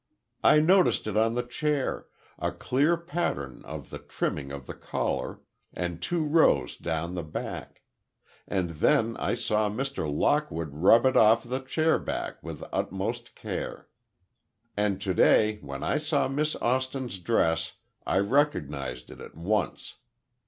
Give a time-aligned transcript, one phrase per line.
[0.43, 2.07] "I noticed it on the chair,
[2.39, 5.41] a clear pattern of the trimming of the collar,
[5.75, 7.83] and two rows down the back.
[8.47, 10.11] And then I saw Mr.
[10.11, 13.89] Lockwood rub it off of the chairback with utmost care.
[14.75, 17.73] And today, when I saw Miss Austin's dress,
[18.03, 19.97] I recognized it at once.